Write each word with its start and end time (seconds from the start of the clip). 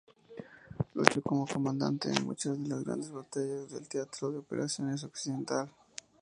Luchó 0.95 1.21
como 1.21 1.45
comandante 1.45 2.09
en 2.09 2.25
muchas 2.25 2.59
de 2.63 2.67
las 2.67 2.83
grandes 2.83 3.11
batallas 3.11 3.69
del 3.69 3.87
teatro 3.87 4.31
de 4.31 4.39
operaciones 4.39 5.03
occidental. 5.03 5.69